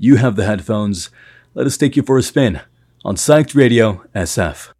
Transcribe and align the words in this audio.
You 0.00 0.16
have 0.16 0.36
the 0.36 0.44
headphones. 0.44 1.10
Let 1.54 1.66
us 1.66 1.76
take 1.76 1.96
you 1.96 2.04
for 2.04 2.16
a 2.16 2.22
spin 2.22 2.60
on 3.04 3.16
Psyched 3.16 3.56
Radio 3.56 4.04
SF. 4.14 4.72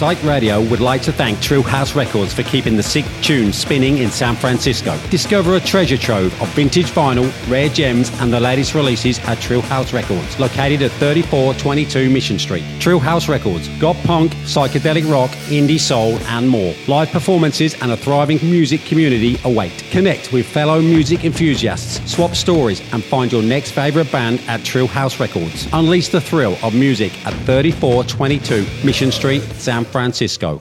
Psych 0.00 0.22
Radio 0.22 0.62
would 0.62 0.80
like 0.80 1.02
to 1.02 1.12
thank 1.12 1.42
True 1.42 1.60
House 1.62 1.94
Records 1.94 2.32
for 2.32 2.42
keeping 2.42 2.74
the 2.74 2.82
sick 2.82 3.04
tunes 3.20 3.54
spinning 3.54 3.98
in 3.98 4.10
San 4.10 4.34
Francisco. 4.34 4.98
Discover 5.10 5.56
a 5.56 5.60
treasure 5.60 5.98
trove 5.98 6.32
of 6.40 6.48
vintage 6.54 6.86
vinyl, 6.86 7.30
rare 7.50 7.68
gems, 7.68 8.10
and 8.18 8.32
the 8.32 8.40
latest 8.40 8.74
releases 8.74 9.18
at 9.26 9.38
True 9.42 9.60
House 9.60 9.92
Records, 9.92 10.40
located 10.40 10.80
at 10.80 10.90
3422 10.92 12.08
Mission 12.08 12.38
Street. 12.38 12.64
True 12.78 12.98
House 12.98 13.28
Records, 13.28 13.68
got 13.78 13.94
punk, 14.06 14.32
psychedelic 14.46 15.06
rock, 15.12 15.28
indie 15.50 15.78
soul, 15.78 16.16
and 16.28 16.48
more. 16.48 16.74
Live 16.88 17.10
performances 17.10 17.74
and 17.82 17.92
a 17.92 17.96
thriving 17.98 18.38
music 18.40 18.80
community 18.86 19.36
await. 19.44 19.84
Connect 19.90 20.32
with 20.32 20.46
fellow 20.46 20.80
music 20.80 21.26
enthusiasts, 21.26 22.10
swap 22.10 22.34
stories, 22.34 22.80
and 22.94 23.04
find 23.04 23.30
your 23.30 23.42
next 23.42 23.72
favorite 23.72 24.10
band 24.10 24.40
at 24.48 24.64
True 24.64 24.86
House 24.86 25.20
Records. 25.20 25.68
Unleash 25.74 26.08
the 26.08 26.22
thrill 26.22 26.56
of 26.62 26.72
music 26.74 27.12
at 27.26 27.34
3422 27.44 28.66
Mission 28.82 29.12
Street, 29.12 29.42
San 29.58 29.84
Francisco. 29.90 30.60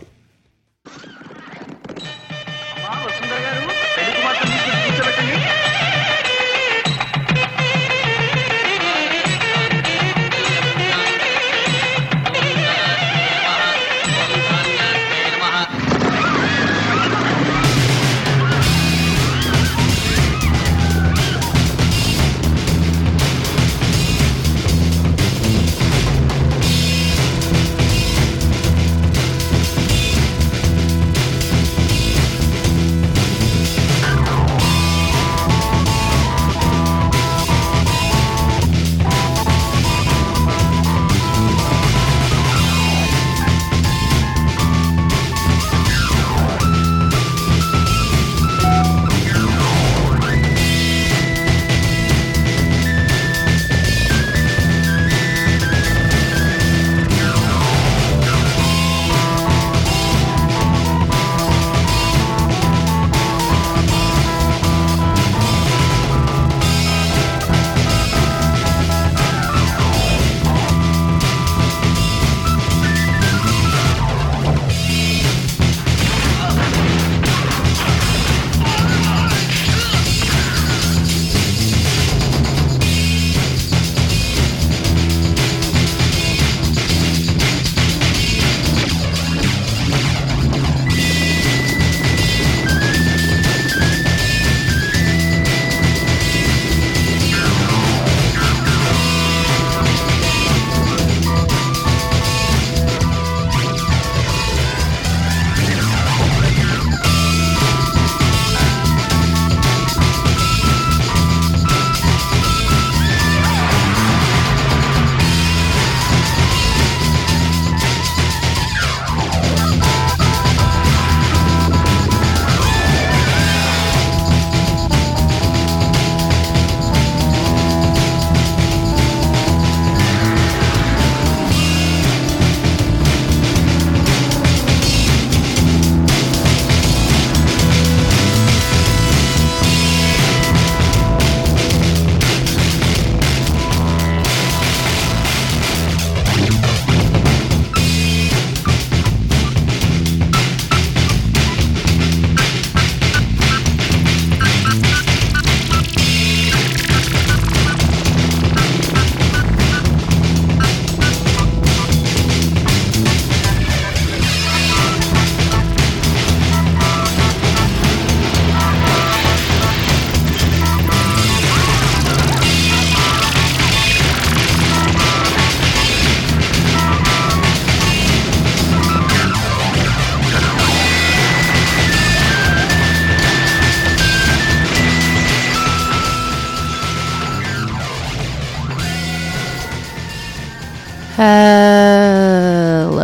Hello, 192.90 192.96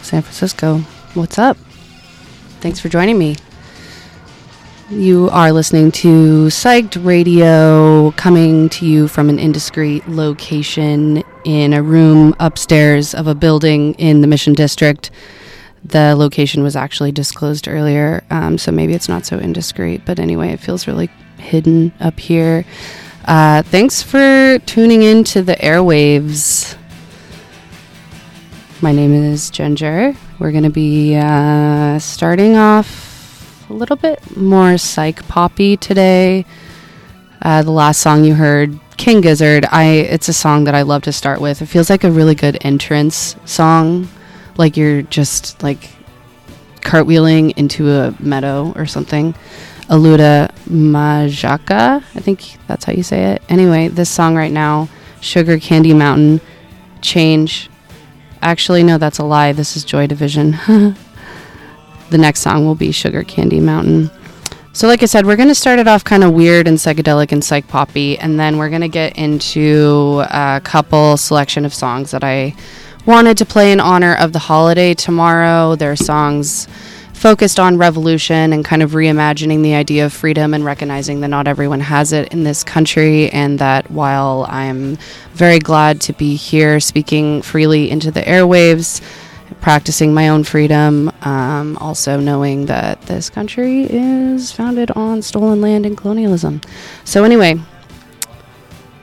San 0.00 0.22
Francisco. 0.22 0.78
What's 1.14 1.40
up? 1.40 1.56
Thanks 2.60 2.78
for 2.78 2.88
joining 2.88 3.18
me. 3.18 3.34
You 4.90 5.28
are 5.30 5.50
listening 5.50 5.90
to 5.90 6.46
Psyched 6.50 7.04
Radio 7.04 8.12
coming 8.12 8.68
to 8.68 8.86
you 8.86 9.08
from 9.08 9.28
an 9.28 9.40
indiscreet 9.40 10.06
location 10.06 11.24
in 11.44 11.72
a 11.72 11.82
room 11.82 12.32
upstairs 12.38 13.12
of 13.12 13.26
a 13.26 13.34
building 13.34 13.94
in 13.94 14.20
the 14.20 14.28
Mission 14.28 14.52
District. 14.52 15.10
The 15.84 16.14
location 16.14 16.62
was 16.62 16.76
actually 16.76 17.10
disclosed 17.10 17.66
earlier, 17.66 18.22
um, 18.30 18.56
so 18.56 18.70
maybe 18.70 18.94
it's 18.94 19.08
not 19.08 19.26
so 19.26 19.40
indiscreet, 19.40 20.02
but 20.04 20.20
anyway, 20.20 20.50
it 20.52 20.60
feels 20.60 20.86
really 20.86 21.10
hidden 21.38 21.92
up 21.98 22.20
here. 22.20 22.64
Uh, 23.28 23.60
thanks 23.60 24.02
for 24.02 24.58
tuning 24.60 25.02
in 25.02 25.22
to 25.22 25.42
the 25.42 25.54
airwaves. 25.56 26.78
My 28.80 28.90
name 28.90 29.12
is 29.12 29.50
Ginger. 29.50 30.16
We're 30.38 30.50
going 30.50 30.64
to 30.64 30.70
be 30.70 31.14
uh, 31.14 31.98
starting 31.98 32.56
off 32.56 33.68
a 33.68 33.74
little 33.74 33.96
bit 33.96 34.34
more 34.34 34.78
psych 34.78 35.28
poppy 35.28 35.76
today. 35.76 36.46
Uh, 37.42 37.62
the 37.62 37.70
last 37.70 38.00
song 38.00 38.24
you 38.24 38.34
heard, 38.34 38.80
King 38.96 39.20
Gizzard, 39.20 39.66
I 39.70 39.84
it's 39.84 40.30
a 40.30 40.32
song 40.32 40.64
that 40.64 40.74
I 40.74 40.80
love 40.80 41.02
to 41.02 41.12
start 41.12 41.38
with. 41.38 41.60
It 41.60 41.66
feels 41.66 41.90
like 41.90 42.04
a 42.04 42.10
really 42.10 42.34
good 42.34 42.56
entrance 42.62 43.36
song, 43.44 44.08
like 44.56 44.78
you're 44.78 45.02
just 45.02 45.62
like 45.62 45.90
cartwheeling 46.80 47.58
into 47.58 47.90
a 47.90 48.14
meadow 48.20 48.72
or 48.74 48.86
something. 48.86 49.34
Aluda 49.88 50.50
Majaka, 50.66 52.04
I 52.14 52.20
think 52.20 52.58
that's 52.66 52.84
how 52.84 52.92
you 52.92 53.02
say 53.02 53.32
it. 53.32 53.42
Anyway, 53.48 53.88
this 53.88 54.10
song 54.10 54.36
right 54.36 54.52
now, 54.52 54.88
Sugar 55.20 55.58
Candy 55.58 55.94
Mountain, 55.94 56.42
Change. 57.00 57.70
Actually, 58.42 58.82
no, 58.82 58.98
that's 58.98 59.18
a 59.18 59.24
lie. 59.24 59.52
This 59.52 59.76
is 59.76 59.84
Joy 59.84 60.06
Division. 60.06 60.52
the 62.10 62.18
next 62.18 62.40
song 62.40 62.66
will 62.66 62.74
be 62.74 62.92
Sugar 62.92 63.24
Candy 63.24 63.60
Mountain. 63.60 64.10
So, 64.74 64.86
like 64.86 65.02
I 65.02 65.06
said, 65.06 65.24
we're 65.24 65.36
going 65.36 65.48
to 65.48 65.54
start 65.54 65.78
it 65.78 65.88
off 65.88 66.04
kind 66.04 66.22
of 66.22 66.32
weird 66.32 66.68
and 66.68 66.76
psychedelic 66.76 67.32
and 67.32 67.42
psych 67.42 67.66
poppy, 67.66 68.18
and 68.18 68.38
then 68.38 68.58
we're 68.58 68.68
going 68.68 68.82
to 68.82 68.88
get 68.88 69.16
into 69.16 70.22
a 70.30 70.60
couple 70.62 71.16
selection 71.16 71.64
of 71.64 71.72
songs 71.72 72.10
that 72.10 72.22
I 72.22 72.54
wanted 73.06 73.38
to 73.38 73.46
play 73.46 73.72
in 73.72 73.80
honor 73.80 74.14
of 74.14 74.34
the 74.34 74.38
holiday 74.38 74.92
tomorrow. 74.92 75.76
They're 75.76 75.96
songs 75.96 76.68
focused 77.18 77.58
on 77.58 77.76
revolution 77.76 78.52
and 78.52 78.64
kind 78.64 78.82
of 78.82 78.92
reimagining 78.92 79.62
the 79.62 79.74
idea 79.74 80.06
of 80.06 80.12
freedom 80.12 80.54
and 80.54 80.64
recognizing 80.64 81.20
that 81.20 81.28
not 81.28 81.48
everyone 81.48 81.80
has 81.80 82.12
it 82.12 82.32
in 82.32 82.44
this 82.44 82.62
country, 82.62 83.28
and 83.30 83.58
that 83.58 83.90
while 83.90 84.46
I'm 84.48 84.96
very 85.34 85.58
glad 85.58 86.00
to 86.02 86.12
be 86.12 86.36
here 86.36 86.78
speaking 86.78 87.42
freely 87.42 87.90
into 87.90 88.10
the 88.10 88.20
airwaves 88.20 89.02
practicing 89.60 90.14
my 90.14 90.28
own 90.28 90.44
freedom, 90.44 91.10
um, 91.22 91.76
also 91.78 92.20
knowing 92.20 92.66
that 92.66 93.00
this 93.02 93.28
country 93.30 93.82
is 93.82 94.52
founded 94.52 94.90
on 94.92 95.20
stolen 95.20 95.60
land 95.60 95.86
and 95.86 95.96
colonialism. 95.96 96.60
So, 97.04 97.24
anyway, 97.24 97.60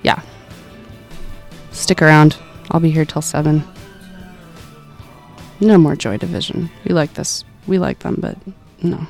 yeah, 0.04 0.22
stick 1.72 2.02
around. 2.02 2.38
I'll 2.72 2.80
be 2.80 2.92
here 2.92 3.06
till 3.06 3.22
7. 3.22 3.64
No 5.60 5.78
more 5.78 5.96
Joy 5.96 6.18
Division. 6.18 6.70
We 6.86 6.94
like 6.94 7.14
this. 7.16 7.44
We 7.68 7.80
like 7.80 8.00
them, 8.00 8.18
but 8.20 8.38
no. 8.84 9.08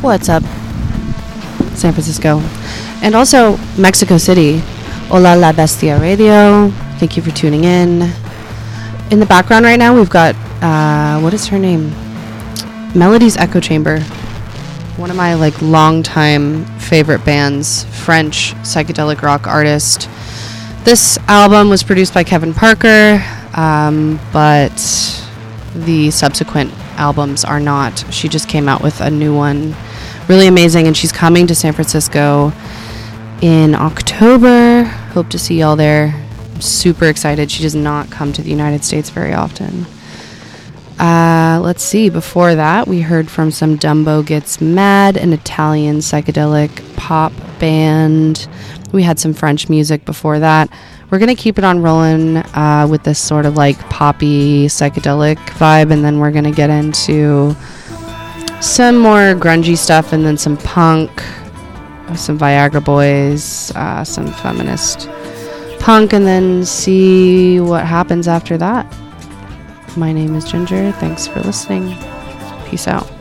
What's 0.00 0.28
up, 0.28 0.44
San 1.74 1.92
Francisco? 1.92 2.38
And 3.02 3.16
also 3.16 3.56
Mexico 3.76 4.16
City. 4.16 4.58
Hola 5.08 5.34
La 5.34 5.52
Bestia 5.52 5.98
Radio. 5.98 6.70
Thank 6.98 7.16
you 7.16 7.22
for 7.22 7.32
tuning 7.32 7.64
in. 7.64 8.02
In 9.10 9.18
the 9.18 9.26
background 9.26 9.64
right 9.64 9.78
now, 9.78 9.96
we've 9.96 10.08
got, 10.08 10.36
uh, 10.62 11.20
what 11.20 11.34
is 11.34 11.48
her 11.48 11.58
name? 11.58 11.90
Melody's 12.94 13.36
Echo 13.36 13.58
Chamber. 13.58 13.98
One 14.98 15.10
of 15.10 15.16
my 15.16 15.34
like 15.34 15.60
longtime 15.60 16.64
favorite 16.78 17.24
bands, 17.24 17.82
French 18.04 18.54
psychedelic 18.62 19.22
rock 19.22 19.48
artist. 19.48 20.08
This 20.84 21.18
album 21.26 21.70
was 21.70 21.82
produced 21.82 22.14
by 22.14 22.22
Kevin 22.22 22.54
Parker, 22.54 23.20
um, 23.54 24.20
but 24.32 24.76
the 25.74 26.12
subsequent 26.12 26.72
albums 26.96 27.44
are 27.44 27.60
not. 27.60 28.04
She 28.12 28.28
just 28.28 28.48
came 28.48 28.68
out 28.68 28.80
with 28.80 29.00
a 29.00 29.10
new 29.10 29.34
one, 29.34 29.74
really 30.28 30.46
amazing, 30.46 30.86
and 30.86 30.96
she's 30.96 31.12
coming 31.12 31.46
to 31.46 31.54
San 31.54 31.72
Francisco 31.72 32.52
in 33.40 33.74
October. 33.74 34.84
Hope 34.84 35.28
to 35.30 35.38
see 35.38 35.60
y'all 35.60 35.76
there. 35.76 36.14
I'm 36.54 36.60
super 36.60 37.06
excited. 37.06 37.50
She 37.50 37.62
does 37.62 37.74
not 37.74 38.10
come 38.10 38.32
to 38.34 38.42
the 38.42 38.50
United 38.50 38.84
States 38.84 39.10
very 39.10 39.32
often. 39.32 39.86
Uh, 40.98 41.60
let's 41.62 41.82
see. 41.82 42.10
Before 42.10 42.54
that, 42.56 42.88
we 42.88 43.00
heard 43.00 43.30
from 43.30 43.50
some 43.50 43.78
Dumbo 43.78 44.26
Gets 44.26 44.60
Mad, 44.60 45.16
an 45.16 45.32
Italian 45.32 45.98
psychedelic 45.98 46.96
pop 46.96 47.32
band. 47.58 48.48
We 48.92 49.04
had 49.04 49.18
some 49.18 49.32
French 49.32 49.68
music 49.68 50.04
before 50.04 50.40
that. 50.40 50.68
We're 51.10 51.18
going 51.18 51.34
to 51.34 51.40
keep 51.40 51.56
it 51.56 51.64
on 51.64 51.80
rolling 51.82 52.38
uh, 52.38 52.86
with 52.90 53.04
this 53.04 53.18
sort 53.18 53.46
of 53.46 53.56
like 53.56 53.78
poppy 53.88 54.66
psychedelic 54.66 55.36
vibe, 55.36 55.92
and 55.92 56.04
then 56.04 56.18
we're 56.18 56.32
going 56.32 56.44
to 56.44 56.50
get 56.50 56.68
into 56.68 57.56
some 58.60 58.98
more 58.98 59.34
grungy 59.34 59.76
stuff 59.76 60.12
and 60.12 60.24
then 60.24 60.36
some 60.36 60.56
punk, 60.58 61.10
some 62.14 62.38
Viagra 62.38 62.84
Boys, 62.84 63.70
uh, 63.76 64.04
some 64.04 64.26
feminist 64.26 65.08
punk, 65.78 66.12
and 66.12 66.26
then 66.26 66.64
see 66.64 67.60
what 67.60 67.84
happens 67.84 68.26
after 68.26 68.58
that. 68.58 68.86
My 69.96 70.12
name 70.12 70.34
is 70.34 70.44
Ginger. 70.50 70.92
Thanks 70.92 71.26
for 71.26 71.40
listening. 71.40 71.96
Peace 72.66 72.86
out. 72.88 73.17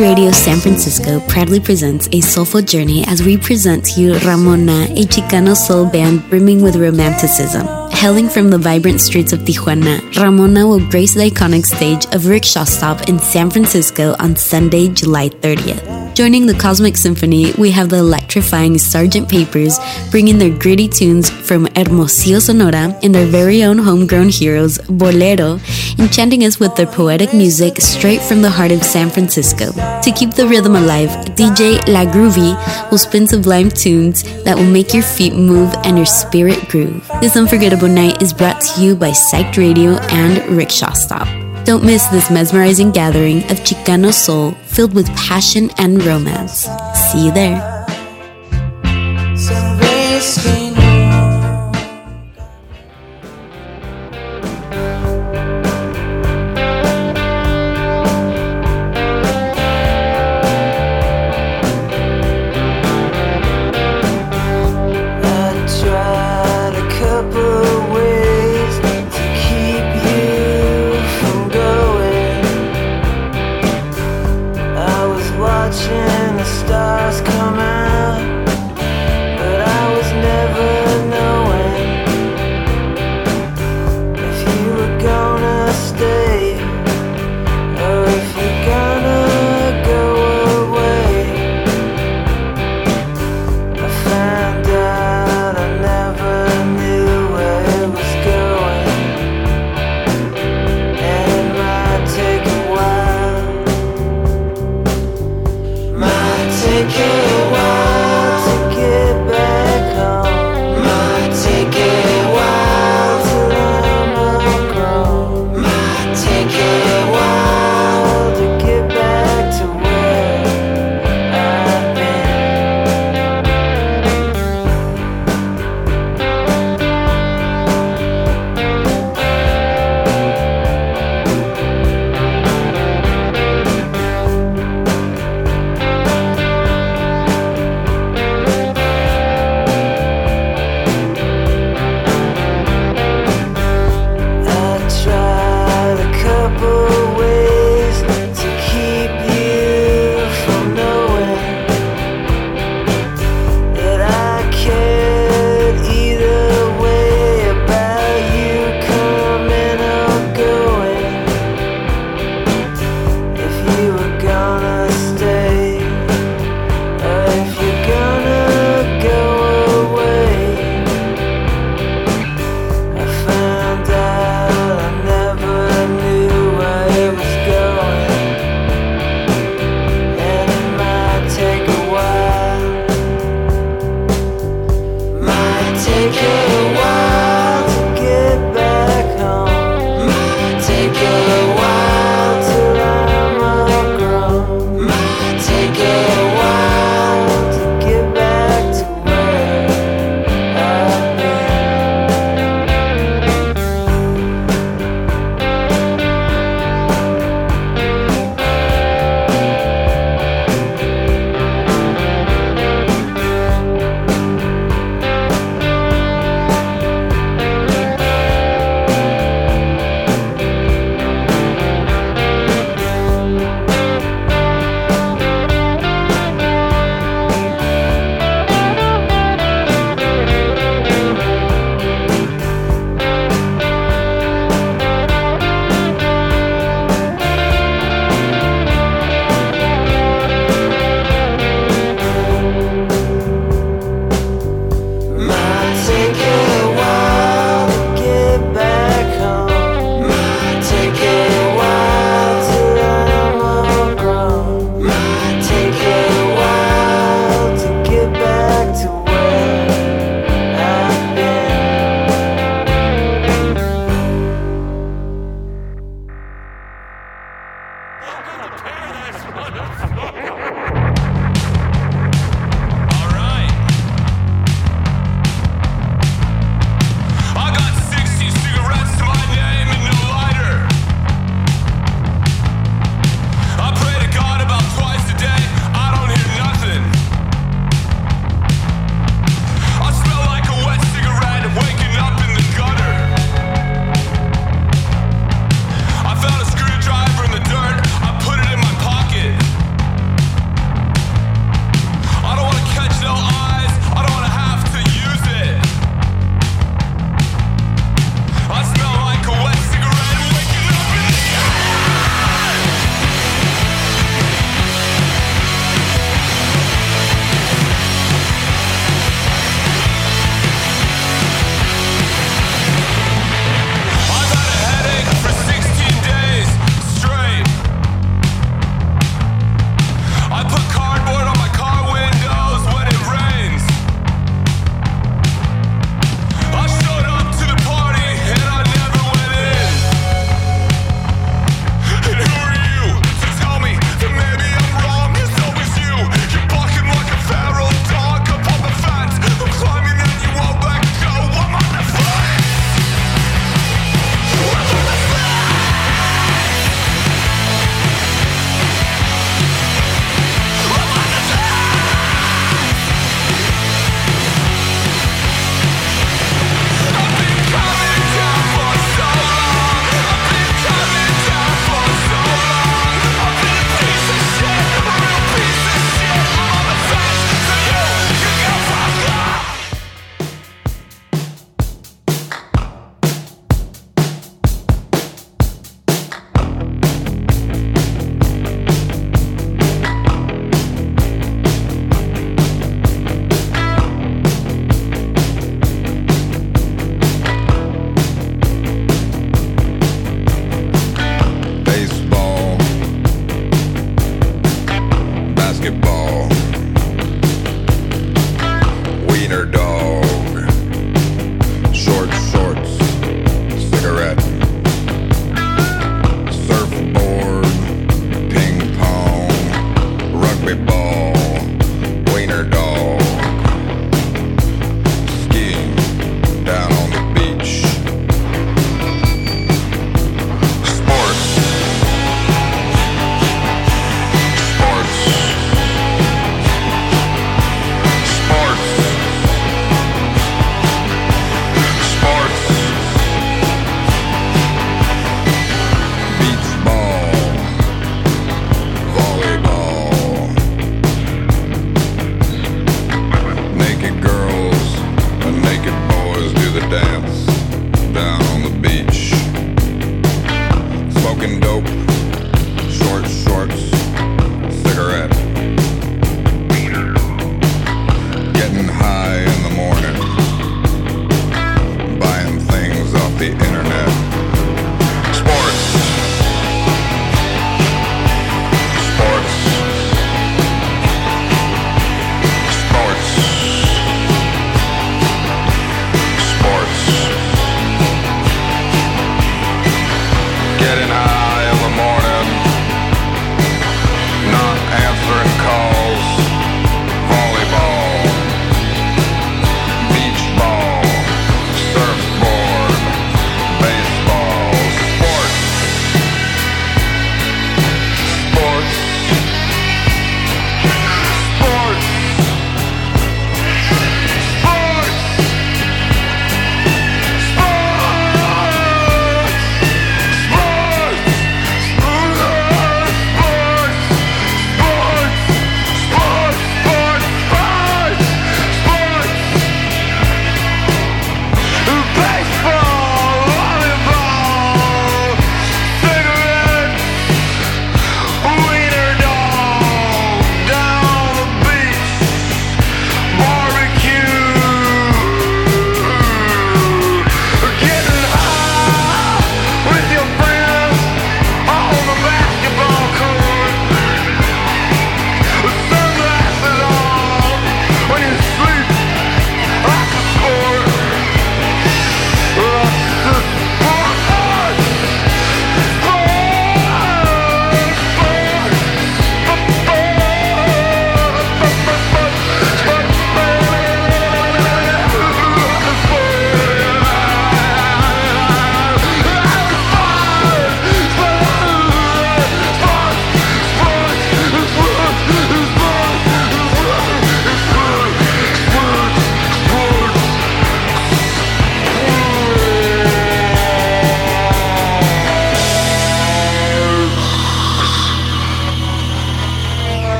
Radio 0.00 0.30
San 0.30 0.58
Francisco 0.58 1.20
proudly 1.28 1.60
presents 1.60 2.08
a 2.12 2.20
soulful 2.22 2.62
journey 2.62 3.04
as 3.06 3.22
we 3.22 3.36
present 3.36 3.84
to 3.84 4.00
you 4.00 4.18
Ramona, 4.20 4.84
a 4.90 5.04
Chicano 5.04 5.54
soul 5.54 5.84
band 5.84 6.28
brimming 6.30 6.62
with 6.62 6.76
romanticism. 6.76 7.66
Hailing 7.90 8.30
from 8.30 8.48
the 8.48 8.56
vibrant 8.56 9.00
streets 9.00 9.34
of 9.34 9.40
Tijuana, 9.40 10.00
Ramona 10.16 10.66
will 10.66 10.80
grace 10.90 11.12
the 11.14 11.30
iconic 11.30 11.66
stage 11.66 12.06
of 12.14 12.26
Rickshaw 12.26 12.64
Stop 12.64 13.08
in 13.08 13.18
San 13.18 13.50
Francisco 13.50 14.16
on 14.18 14.36
Sunday, 14.36 14.88
July 14.88 15.28
30th. 15.28 15.99
Joining 16.20 16.44
the 16.44 16.52
Cosmic 16.52 16.98
Symphony, 16.98 17.54
we 17.56 17.70
have 17.70 17.88
the 17.88 17.96
electrifying 17.96 18.74
Sgt. 18.74 19.26
Papers 19.26 19.78
bringing 20.10 20.36
their 20.36 20.54
gritty 20.54 20.86
tunes 20.86 21.30
from 21.30 21.66
Hermosillo, 21.74 22.40
Sonora, 22.40 22.94
and 23.02 23.14
their 23.14 23.24
very 23.24 23.64
own 23.64 23.78
homegrown 23.78 24.28
heroes, 24.28 24.76
Bolero, 24.80 25.58
enchanting 25.98 26.44
us 26.44 26.60
with 26.60 26.76
their 26.76 26.84
poetic 26.84 27.32
music 27.32 27.80
straight 27.80 28.20
from 28.20 28.42
the 28.42 28.50
heart 28.50 28.70
of 28.70 28.82
San 28.82 29.08
Francisco. 29.08 29.72
To 30.02 30.12
keep 30.14 30.34
the 30.34 30.46
rhythm 30.46 30.76
alive, 30.76 31.08
DJ 31.36 31.78
La 31.88 32.04
Groovy 32.04 32.52
will 32.90 32.98
spin 32.98 33.26
sublime 33.26 33.70
tunes 33.70 34.22
that 34.44 34.58
will 34.58 34.70
make 34.70 34.92
your 34.92 35.02
feet 35.02 35.32
move 35.32 35.72
and 35.84 35.96
your 35.96 36.04
spirit 36.04 36.68
groove. 36.68 37.10
This 37.22 37.38
unforgettable 37.38 37.88
night 37.88 38.20
is 38.20 38.34
brought 38.34 38.60
to 38.60 38.82
you 38.82 38.94
by 38.94 39.12
Psyched 39.12 39.56
Radio 39.56 39.92
and 40.10 40.54
Rickshaw 40.54 40.92
Stop. 40.92 41.28
Don't 41.64 41.84
miss 41.84 42.06
this 42.08 42.30
mesmerizing 42.30 42.90
gathering 42.90 43.38
of 43.44 43.60
Chicano 43.60 44.12
soul 44.12 44.52
filled 44.80 44.94
with 44.94 45.14
passion 45.14 45.68
and 45.76 46.02
romance. 46.04 46.66
See 46.94 47.26
you 47.26 47.32
there. 47.32 47.60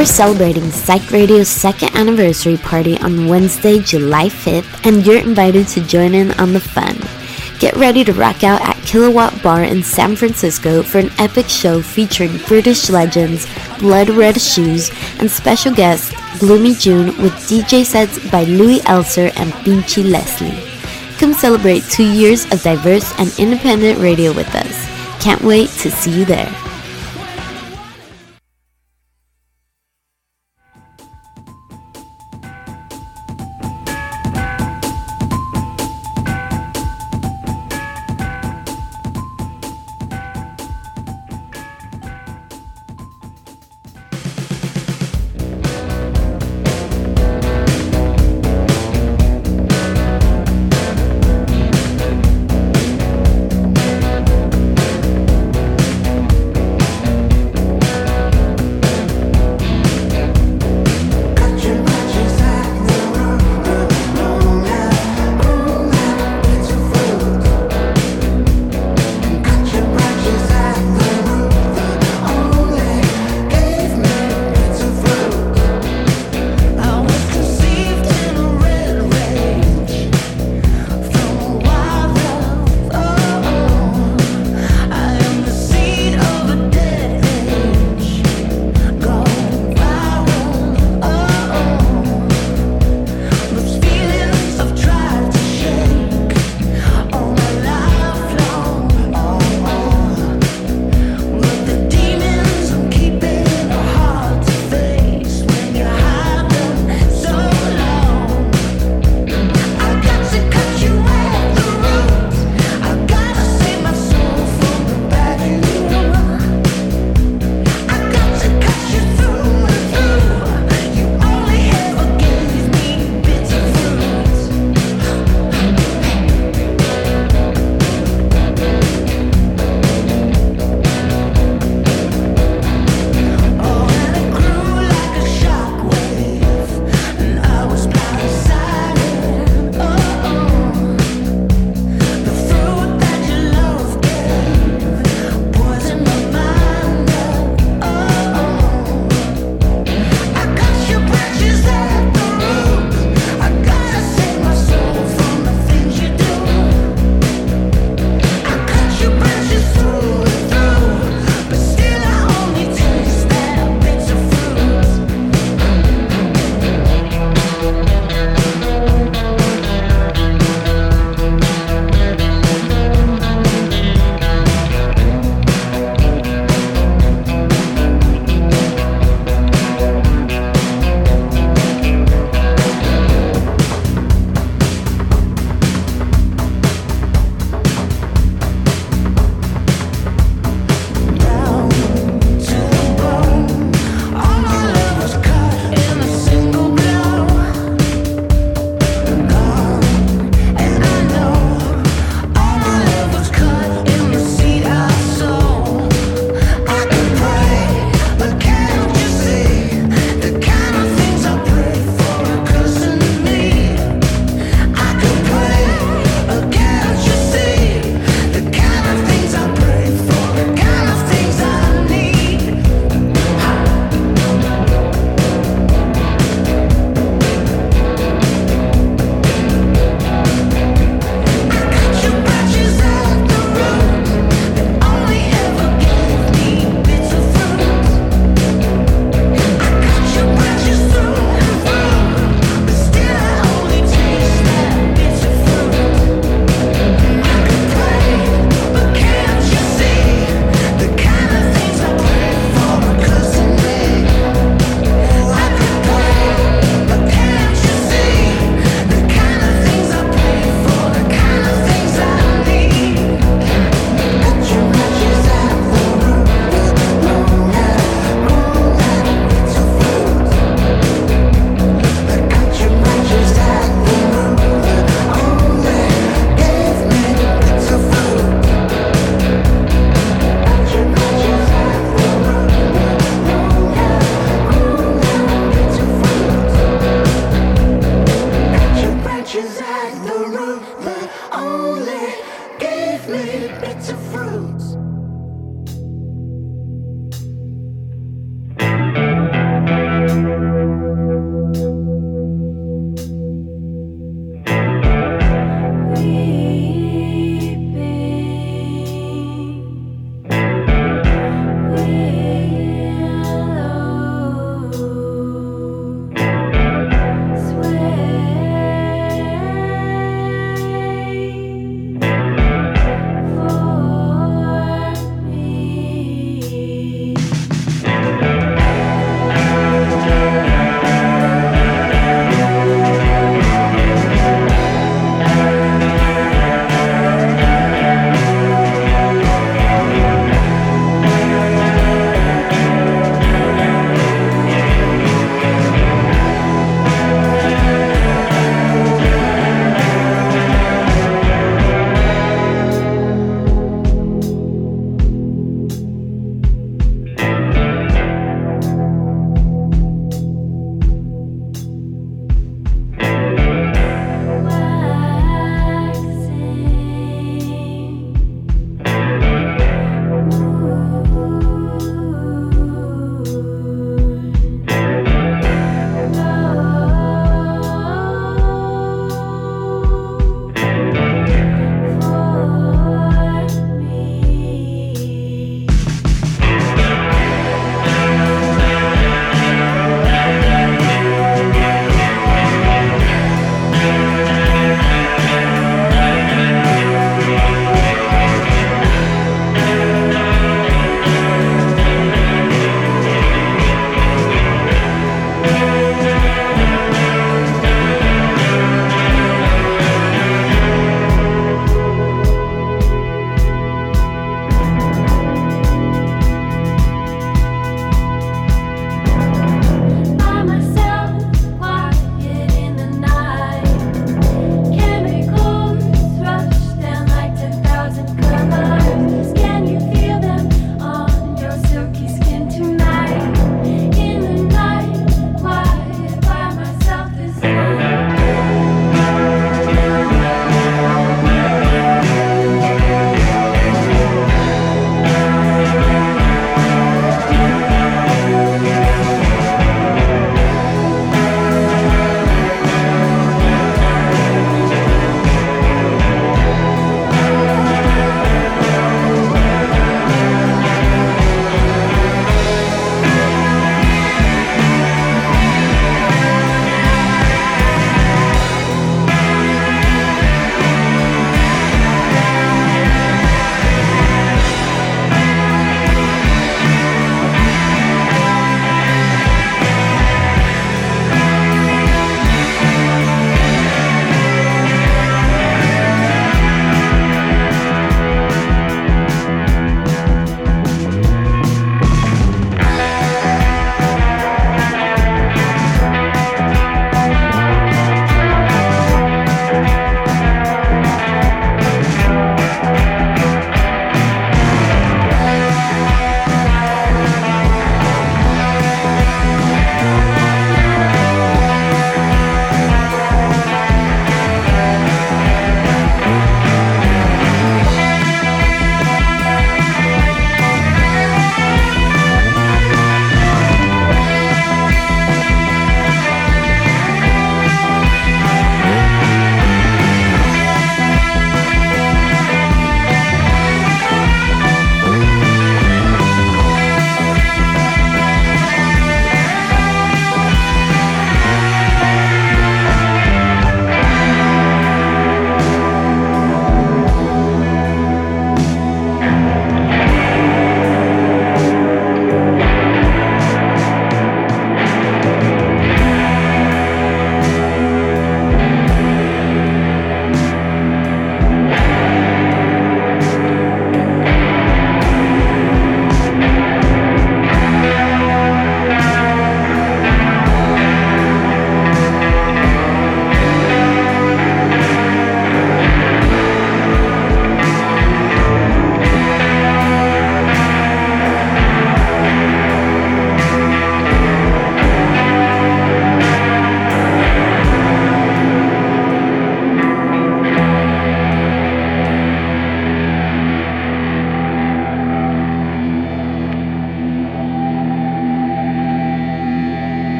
We're 0.00 0.06
celebrating 0.06 0.70
Psych 0.70 1.10
Radio's 1.10 1.50
second 1.50 1.94
anniversary 1.94 2.56
party 2.56 2.96
on 3.00 3.28
Wednesday, 3.28 3.80
July 3.80 4.30
5th, 4.30 4.86
and 4.86 5.04
you're 5.04 5.20
invited 5.20 5.68
to 5.68 5.82
join 5.82 6.14
in 6.14 6.30
on 6.40 6.54
the 6.54 6.58
fun. 6.58 6.96
Get 7.58 7.76
ready 7.76 8.02
to 8.04 8.14
rock 8.14 8.42
out 8.42 8.62
at 8.62 8.82
Kilowatt 8.86 9.42
Bar 9.42 9.64
in 9.64 9.82
San 9.82 10.16
Francisco 10.16 10.82
for 10.82 11.00
an 11.00 11.10
epic 11.18 11.50
show 11.50 11.82
featuring 11.82 12.38
British 12.48 12.88
legends, 12.88 13.46
Blood 13.78 14.08
Red 14.08 14.40
Shoes, 14.40 14.90
and 15.18 15.30
special 15.30 15.74
guest 15.74 16.14
Gloomy 16.38 16.72
June 16.76 17.08
with 17.20 17.34
DJ 17.34 17.84
sets 17.84 18.18
by 18.30 18.44
Louis 18.44 18.78
Elser 18.86 19.30
and 19.36 19.52
Pinchy 19.52 20.02
Leslie. 20.02 20.64
Come 21.18 21.34
celebrate 21.34 21.84
two 21.90 22.10
years 22.10 22.50
of 22.50 22.62
diverse 22.62 23.12
and 23.18 23.38
independent 23.38 23.98
radio 23.98 24.32
with 24.32 24.48
us. 24.54 25.22
Can't 25.22 25.42
wait 25.42 25.68
to 25.68 25.90
see 25.90 26.20
you 26.20 26.24
there. 26.24 26.69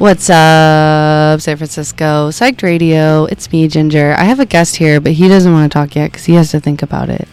What's 0.00 0.30
up, 0.30 1.42
San 1.42 1.58
Francisco? 1.58 2.30
Psyched 2.30 2.62
Radio. 2.62 3.26
It's 3.26 3.52
me, 3.52 3.68
Ginger. 3.68 4.14
I 4.16 4.24
have 4.24 4.40
a 4.40 4.46
guest 4.46 4.76
here, 4.76 4.98
but 4.98 5.12
he 5.12 5.28
doesn't 5.28 5.52
want 5.52 5.70
to 5.70 5.78
talk 5.78 5.94
yet 5.94 6.10
because 6.10 6.24
he 6.24 6.32
has 6.36 6.52
to 6.52 6.58
think 6.58 6.80
about 6.82 7.10
it. 7.10 7.28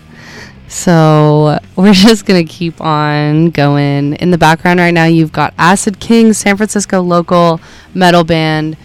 So 0.67 1.59
we're 1.77 1.93
just 1.93 2.25
going 2.25 2.45
to 2.45 2.53
keep 2.53 2.81
on 2.81 3.51
going. 3.51 4.15
In 4.15 4.31
the 4.31 4.37
background 4.37 4.81
right 4.81 4.93
now, 4.93 5.05
you've 5.05 5.31
got 5.31 5.53
Acid 5.57 6.01
King, 6.01 6.33
San 6.33 6.57
Francisco 6.57 7.01
local 7.01 7.61
metal 7.93 8.25
band. 8.25 8.75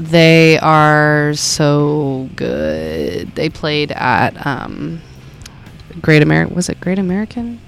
They 0.00 0.58
are 0.60 1.34
so 1.34 2.30
good. 2.34 3.34
They 3.34 3.50
played 3.50 3.92
at 3.92 4.46
um, 4.46 5.02
Great 6.00 6.22
American. 6.22 6.56
Was 6.56 6.70
it 6.70 6.80
Great 6.80 6.98
American? 6.98 7.60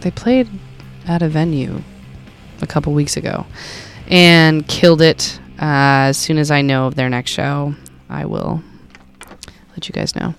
They 0.00 0.10
played 0.10 0.48
at 1.06 1.22
a 1.22 1.28
venue 1.28 1.82
a 2.60 2.66
couple 2.66 2.92
weeks 2.92 3.16
ago 3.16 3.46
and 4.08 4.66
killed 4.66 5.02
it. 5.02 5.38
Uh, 5.58 6.10
as 6.10 6.18
soon 6.18 6.38
as 6.38 6.50
I 6.50 6.62
know 6.62 6.86
of 6.86 6.94
their 6.94 7.08
next 7.08 7.30
show, 7.30 7.74
I 8.08 8.26
will 8.26 8.62
let 9.70 9.88
you 9.88 9.92
guys 9.92 10.14
know. 10.14 10.34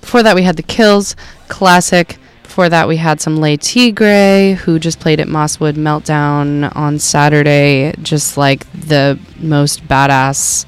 Before 0.00 0.22
that, 0.22 0.34
we 0.34 0.42
had 0.42 0.56
the 0.56 0.62
Kills, 0.62 1.16
classic. 1.48 2.18
Before 2.42 2.68
that, 2.68 2.88
we 2.88 2.96
had 2.96 3.20
some 3.20 3.40
Le 3.40 3.56
Tigre, 3.56 4.54
who 4.54 4.78
just 4.78 5.00
played 5.00 5.20
at 5.20 5.28
Mosswood 5.28 5.74
Meltdown 5.74 6.74
on 6.74 6.98
Saturday. 6.98 7.94
Just 8.02 8.36
like 8.36 8.70
the 8.72 9.18
most 9.38 9.86
badass 9.86 10.64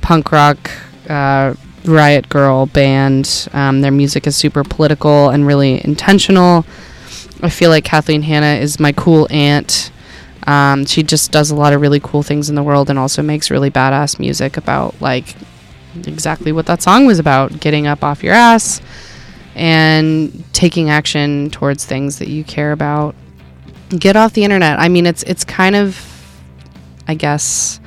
punk 0.00 0.30
rock 0.30 0.70
uh, 1.08 1.54
riot 1.84 2.28
girl 2.28 2.66
band. 2.66 3.48
Um, 3.52 3.80
their 3.80 3.90
music 3.90 4.26
is 4.26 4.36
super 4.36 4.64
political 4.64 5.30
and 5.30 5.46
really 5.46 5.84
intentional. 5.84 6.64
I 7.42 7.50
feel 7.50 7.70
like 7.70 7.84
Kathleen 7.84 8.22
Hanna 8.22 8.60
is 8.60 8.78
my 8.78 8.92
cool 8.92 9.26
aunt. 9.30 9.90
Um, 10.46 10.84
she 10.84 11.02
just 11.02 11.32
does 11.32 11.50
a 11.50 11.54
lot 11.54 11.72
of 11.72 11.80
really 11.80 12.00
cool 12.00 12.22
things 12.22 12.48
in 12.48 12.54
the 12.54 12.62
world 12.62 12.90
and 12.90 12.98
also 12.98 13.22
makes 13.22 13.50
really 13.50 13.70
badass 13.70 14.18
music 14.18 14.56
about 14.56 15.00
like 15.00 15.34
exactly 16.06 16.52
what 16.52 16.66
that 16.66 16.82
song 16.82 17.06
was 17.06 17.18
about 17.18 17.60
getting 17.60 17.86
up 17.86 18.04
off 18.04 18.22
your 18.22 18.34
ass 18.34 18.80
and 19.54 20.44
taking 20.52 20.90
action 20.90 21.50
towards 21.50 21.84
things 21.84 22.18
that 22.18 22.28
you 22.28 22.44
care 22.44 22.72
about. 22.72 23.14
Get 23.90 24.16
off 24.16 24.32
the 24.32 24.44
internet. 24.44 24.78
I 24.78 24.88
mean 24.88 25.06
it's 25.06 25.22
it's 25.24 25.44
kind 25.44 25.76
of 25.76 26.10
i 27.06 27.14
guess 27.14 27.80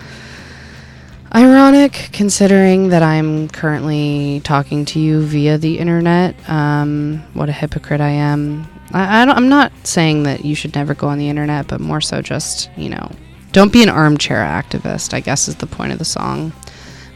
ironic 1.33 2.09
considering 2.13 2.89
that 2.89 3.01
i'm 3.01 3.49
currently 3.49 4.39
talking 4.43 4.85
to 4.85 4.99
you 4.99 5.21
via 5.21 5.57
the 5.57 5.79
internet. 5.79 6.35
Um, 6.49 7.23
what 7.33 7.49
a 7.49 7.51
hypocrite 7.51 7.99
i 7.99 8.09
am 8.09 8.67
I, 8.93 9.23
I 9.23 9.37
am 9.37 9.49
not 9.49 9.71
saying 9.83 10.23
that 10.23 10.45
you 10.45 10.55
should 10.55 10.75
never 10.75 10.93
go 10.93 11.07
on 11.07 11.17
the 11.17 11.29
internet, 11.29 11.67
but 11.67 11.81
more 11.81 12.01
so 12.01 12.21
just, 12.21 12.69
you 12.77 12.89
know, 12.89 13.11
don't 13.51 13.73
be 13.73 13.83
an 13.83 13.89
armchair 13.89 14.43
activist, 14.43 15.13
I 15.13 15.19
guess 15.19 15.47
is 15.47 15.55
the 15.55 15.67
point 15.67 15.91
of 15.91 15.99
the 15.99 16.05
song. 16.05 16.53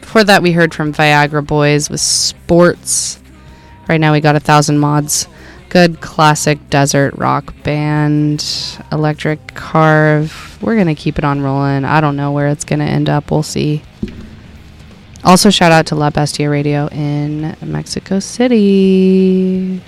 Before 0.00 0.24
that, 0.24 0.42
we 0.42 0.52
heard 0.52 0.74
from 0.74 0.92
Viagra 0.92 1.46
Boys 1.46 1.88
with 1.88 2.00
Sports. 2.00 3.18
Right 3.88 3.98
now, 3.98 4.12
we 4.12 4.20
got 4.20 4.36
a 4.36 4.40
thousand 4.40 4.78
mods. 4.78 5.26
Good 5.68 6.00
classic 6.02 6.68
desert 6.68 7.14
rock 7.16 7.54
band. 7.62 8.44
Electric 8.90 9.54
Carve. 9.54 10.58
We're 10.60 10.74
going 10.74 10.86
to 10.88 10.94
keep 10.94 11.16
it 11.16 11.24
on 11.24 11.40
rolling. 11.40 11.84
I 11.84 12.00
don't 12.00 12.16
know 12.16 12.32
where 12.32 12.48
it's 12.48 12.64
going 12.64 12.80
to 12.80 12.84
end 12.84 13.08
up. 13.08 13.30
We'll 13.30 13.42
see. 13.42 13.82
Also, 15.24 15.48
shout 15.50 15.72
out 15.72 15.86
to 15.86 15.94
La 15.94 16.10
Bestia 16.10 16.50
Radio 16.50 16.88
in 16.88 17.56
Mexico 17.62 18.18
City. 18.18 19.80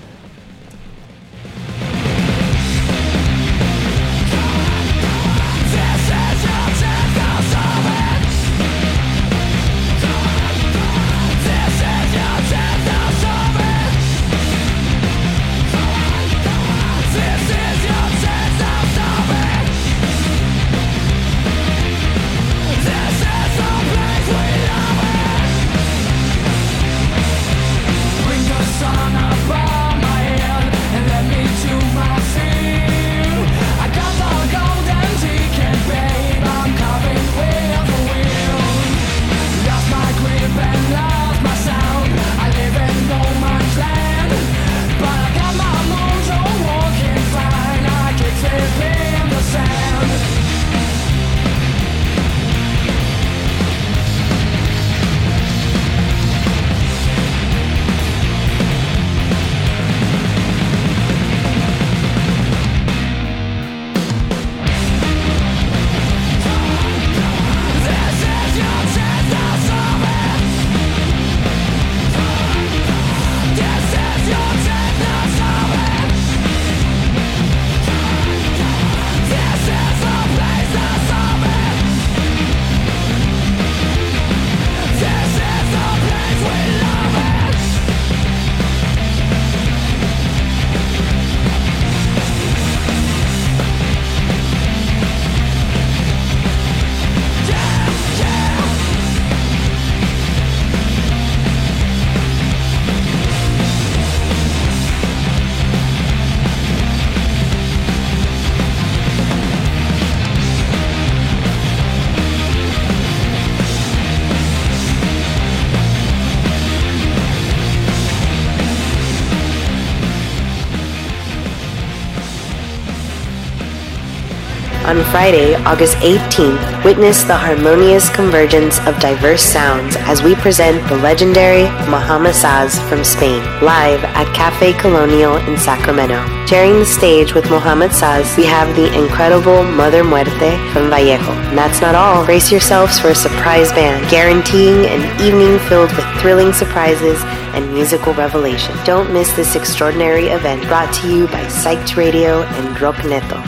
On 124.95 125.03
Friday, 125.07 125.57
August 125.65 125.97
18th, 125.97 126.85
witness 126.85 127.25
the 127.25 127.35
harmonious 127.35 128.09
convergence 128.11 128.79
of 128.87 128.97
diverse 129.01 129.43
sounds 129.43 129.97
as 129.97 130.23
we 130.23 130.37
present 130.37 130.89
the 130.89 130.97
legendary 130.99 131.65
Mohama 131.91 132.31
Saz 132.31 132.79
from 132.89 133.03
Spain, 133.03 133.43
live 133.61 134.05
at 134.05 134.33
Cafe 134.37 134.73
Colonial 134.75 135.35
in 135.49 135.59
Sacramento. 135.59 136.25
Sharing 136.47 136.79
the 136.79 136.87
stage 136.87 137.35
with 137.35 137.47
Mohama 137.47 137.89
Saz, 137.89 138.37
we 138.37 138.45
have 138.45 138.77
the 138.77 138.87
incredible 138.97 139.65
Mother 139.65 140.05
Muerte 140.05 140.57
from 140.73 140.91
Vallejo. 140.91 141.33
And 141.51 141.59
that's 141.59 141.81
not 141.81 141.97
all. 141.97 142.25
Brace 142.25 142.53
yourselves 142.53 142.97
for 142.97 143.09
a 143.09 143.17
surprise 143.17 143.73
band, 143.73 144.09
guaranteeing 144.09 144.87
an 144.87 145.03
evening 145.21 145.59
filled 145.69 145.91
with 145.97 146.07
thrilling 146.21 146.53
surprises 146.53 147.21
and 147.53 147.75
musical 147.75 148.15
revelation. 148.15 148.77
Don't 148.85 149.13
miss 149.13 149.35
this 149.35 149.57
extraordinary 149.57 150.29
event 150.29 150.63
brought 150.69 150.95
to 150.95 151.13
you 151.13 151.27
by 151.27 151.43
Psyched 151.47 151.97
Radio 151.97 152.43
and 152.43 152.81
Rock 152.81 153.05
Neto. 153.05 153.43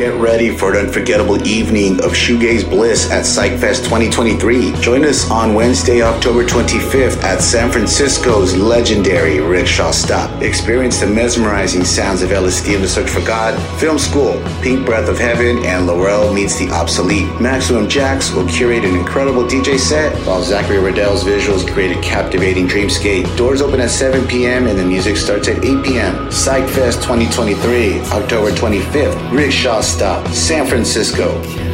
Get 0.00 0.18
ready 0.18 0.56
for 0.56 0.72
an 0.72 0.86
unforgettable 0.86 1.46
evening 1.46 2.02
of 2.02 2.12
shoegaze 2.12 2.66
bliss 2.66 3.10
at 3.10 3.22
PsychFest 3.22 3.84
2023. 3.84 4.72
Join 4.80 5.04
us 5.04 5.30
on 5.30 5.52
Wednesday, 5.52 6.00
October 6.00 6.42
25th 6.42 7.22
at 7.22 7.42
San 7.42 7.70
Francisco's 7.70 8.56
legendary 8.56 9.40
Rickshaw 9.40 9.90
Stop. 9.90 10.40
Experience 10.40 11.00
the 11.00 11.06
mesmerizing 11.06 11.84
sounds 11.84 12.22
of 12.22 12.30
LSD 12.30 12.76
and 12.76 12.82
the 12.82 12.88
Search 12.88 13.10
for 13.10 13.20
God, 13.26 13.60
Film 13.78 13.98
School, 13.98 14.42
Pink 14.62 14.86
Breath 14.86 15.06
of 15.06 15.18
Heaven, 15.18 15.58
and 15.66 15.86
Laurel 15.86 16.32
meets 16.32 16.58
the 16.58 16.70
obsolete. 16.70 17.38
Maximum 17.38 17.86
Jax 17.86 18.32
will 18.32 18.48
curate 18.48 18.86
an 18.86 18.96
incredible 18.96 19.42
DJ 19.42 19.78
set, 19.78 20.16
while 20.26 20.42
Zachary 20.42 20.78
Riddell's 20.78 21.24
visuals 21.24 21.70
create 21.70 21.94
a 21.94 22.00
captivating 22.00 22.66
dreamscape. 22.66 23.36
Doors 23.36 23.60
open 23.60 23.80
at 23.80 23.90
7 23.90 24.26
p.m. 24.26 24.66
and 24.66 24.78
the 24.78 24.84
music 24.86 25.18
starts 25.18 25.46
at 25.48 25.62
8 25.62 25.84
p.m. 25.84 26.14
PsychFest 26.28 27.02
2023, 27.02 28.00
October 28.12 28.50
25th, 28.52 29.30
Rickshaw 29.30 29.82
Stop, 29.90 30.26
San 30.28 30.66
Francisco. 30.66 31.69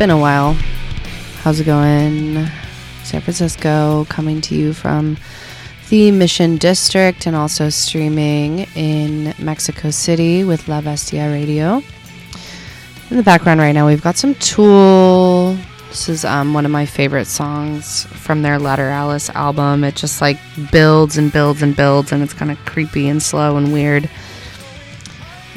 Been 0.00 0.08
a 0.08 0.18
while. 0.18 0.54
How's 1.42 1.60
it 1.60 1.64
going? 1.64 2.46
San 3.04 3.20
Francisco, 3.20 4.06
coming 4.08 4.40
to 4.40 4.54
you 4.54 4.72
from 4.72 5.18
the 5.90 6.10
Mission 6.10 6.56
District 6.56 7.26
and 7.26 7.36
also 7.36 7.68
streaming 7.68 8.60
in 8.74 9.34
Mexico 9.38 9.90
City 9.90 10.42
with 10.42 10.68
La 10.68 10.80
Bestia 10.80 11.30
Radio. 11.30 11.82
In 13.10 13.18
the 13.18 13.22
background 13.22 13.60
right 13.60 13.72
now, 13.72 13.86
we've 13.86 14.00
got 14.00 14.16
some 14.16 14.34
Tool. 14.36 15.58
This 15.90 16.08
is 16.08 16.24
um, 16.24 16.54
one 16.54 16.64
of 16.64 16.70
my 16.70 16.86
favorite 16.86 17.26
songs 17.26 18.04
from 18.06 18.40
their 18.40 18.58
Lateralus 18.58 19.28
album. 19.34 19.84
It 19.84 19.96
just 19.96 20.22
like 20.22 20.38
builds 20.72 21.18
and 21.18 21.30
builds 21.30 21.60
and 21.60 21.76
builds, 21.76 22.10
and 22.10 22.22
it's 22.22 22.32
kind 22.32 22.50
of 22.50 22.56
creepy 22.64 23.06
and 23.06 23.22
slow 23.22 23.58
and 23.58 23.70
weird. 23.70 24.08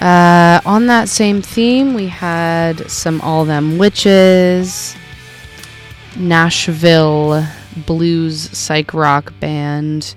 Uh, 0.04 0.60
on 0.66 0.88
that 0.88 1.08
same 1.08 1.42
theme, 1.42 1.94
we 1.94 2.08
had 2.08 2.92
some 2.92 3.22
All 3.22 3.46
Them 3.46 3.78
Witches, 3.78 4.98
Nashville 6.18 7.48
blues 7.86 8.50
psych 8.52 8.94
rock 8.94 9.34
band. 9.40 10.14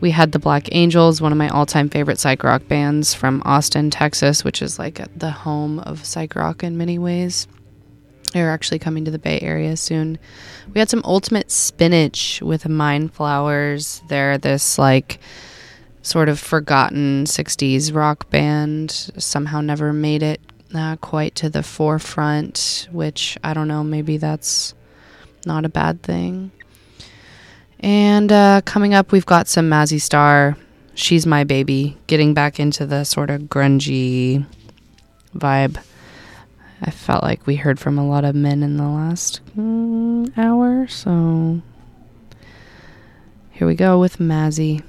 We 0.00 0.10
had 0.10 0.32
the 0.32 0.38
Black 0.38 0.70
Angels, 0.72 1.20
one 1.20 1.32
of 1.32 1.38
my 1.38 1.50
all 1.50 1.66
time 1.66 1.90
favorite 1.90 2.18
psych 2.18 2.42
rock 2.42 2.66
bands 2.66 3.12
from 3.12 3.42
Austin, 3.44 3.90
Texas, 3.90 4.42
which 4.42 4.62
is 4.62 4.78
like 4.78 5.02
the 5.14 5.30
home 5.30 5.80
of 5.80 6.02
psych 6.02 6.34
rock 6.34 6.64
in 6.64 6.78
many 6.78 6.98
ways. 6.98 7.46
They're 8.32 8.50
actually 8.50 8.78
coming 8.78 9.04
to 9.04 9.10
the 9.10 9.18
Bay 9.18 9.38
Area 9.40 9.76
soon. 9.76 10.18
We 10.72 10.78
had 10.78 10.88
some 10.88 11.02
Ultimate 11.04 11.50
Spinach 11.50 12.40
with 12.40 12.66
Mind 12.66 13.12
Flowers. 13.12 14.00
They're 14.08 14.38
this 14.38 14.78
like 14.78 15.20
sort 16.02 16.28
of 16.28 16.38
forgotten 16.38 17.24
60s 17.24 17.94
rock 17.94 18.30
band. 18.30 18.90
Somehow 19.18 19.60
never 19.60 19.92
made 19.92 20.22
it 20.22 20.40
uh, 20.74 20.96
quite 20.96 21.34
to 21.36 21.50
the 21.50 21.62
forefront, 21.62 22.88
which 22.92 23.36
I 23.42 23.54
don't 23.54 23.68
know, 23.68 23.84
maybe 23.84 24.16
that's 24.16 24.74
not 25.46 25.64
a 25.64 25.68
bad 25.68 26.02
thing. 26.02 26.50
And 27.80 28.30
uh, 28.30 28.60
coming 28.64 28.94
up, 28.94 29.10
we've 29.10 29.26
got 29.26 29.48
some 29.48 29.70
Mazzy 29.70 30.00
Star. 30.00 30.56
She's 30.94 31.26
my 31.26 31.44
baby, 31.44 31.96
getting 32.06 32.34
back 32.34 32.60
into 32.60 32.84
the 32.84 33.04
sort 33.04 33.30
of 33.30 33.42
grungy 33.42 34.44
vibe. 35.34 35.82
I 36.82 36.90
felt 36.90 37.22
like 37.22 37.46
we 37.46 37.56
heard 37.56 37.78
from 37.78 37.98
a 37.98 38.06
lot 38.06 38.24
of 38.24 38.34
men 38.34 38.62
in 38.62 38.76
the 38.76 38.88
last 38.88 39.40
mm, 39.56 40.32
hour, 40.36 40.86
so 40.88 41.60
here 43.50 43.66
we 43.66 43.74
go 43.74 44.00
with 44.00 44.16
Mazzy. 44.16 44.82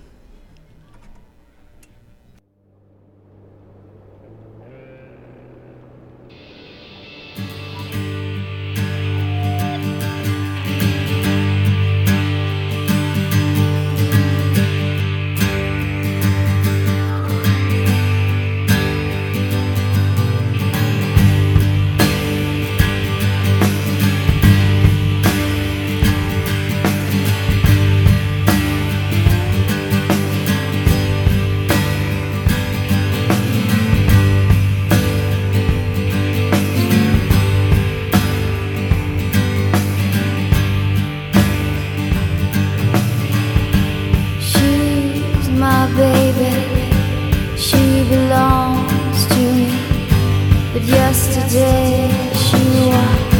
But 50.73 50.83
yesterday 50.83 52.09
she 52.45 52.61
walked 52.87 53.33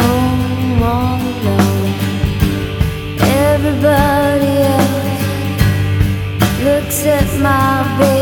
home 0.00 0.82
all 0.82 1.20
alone. 1.20 1.94
Everybody 3.52 4.52
else 4.74 5.20
looks 6.64 6.98
at 7.04 7.28
my 7.40 7.84
baby, 7.98 8.15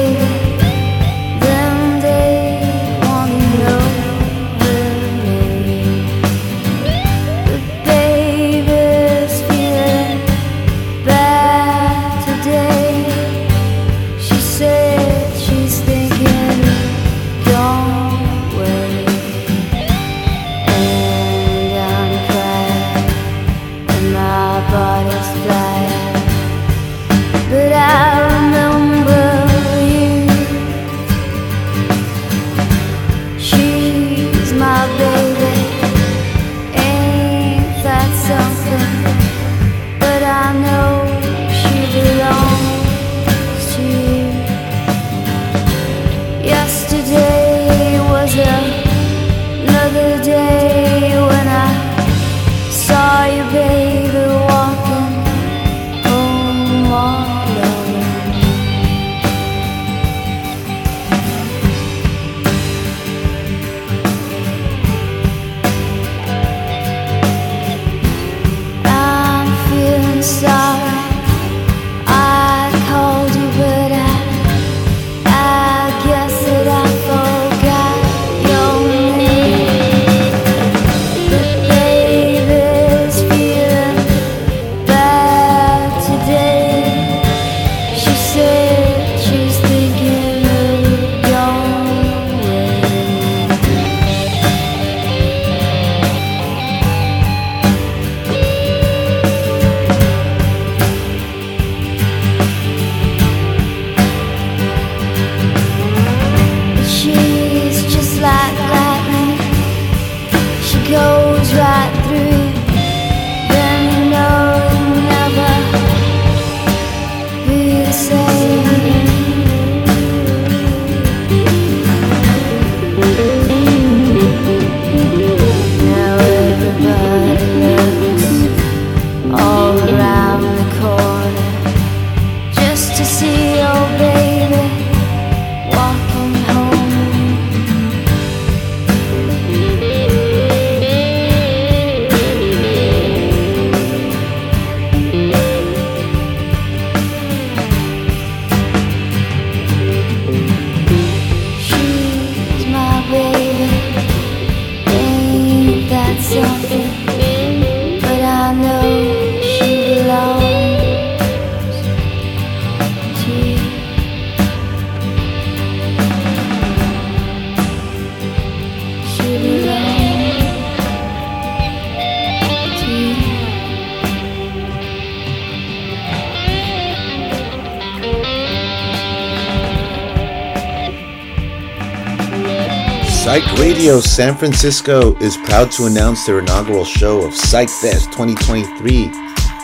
San 183.85 184.35
Francisco 184.35 185.15
is 185.17 185.37
proud 185.37 185.71
to 185.73 185.85
announce 185.85 186.25
their 186.25 186.39
inaugural 186.39 186.87
show 186.87 187.23
of 187.23 187.35
Psych 187.35 187.69
Fest 187.69 188.11
2023, 188.13 189.11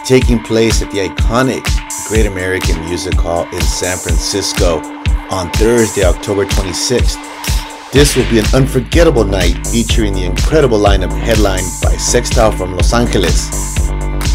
taking 0.04 0.38
place 0.42 0.82
at 0.82 0.90
the 0.90 1.08
iconic 1.08 1.64
Great 2.06 2.26
American 2.26 2.78
Music 2.84 3.14
Hall 3.14 3.48
in 3.50 3.62
San 3.62 3.96
Francisco 3.96 4.80
on 5.30 5.50
Thursday, 5.52 6.04
October 6.04 6.44
26th. 6.44 7.16
This 7.92 8.14
will 8.14 8.28
be 8.28 8.38
an 8.38 8.44
unforgettable 8.52 9.24
night 9.24 9.66
featuring 9.66 10.12
the 10.12 10.24
incredible 10.24 10.78
lineup 10.78 11.18
headlined 11.18 11.72
by 11.82 11.96
Sextile 11.96 12.52
from 12.52 12.74
Los 12.74 12.92
Angeles. 12.92 13.48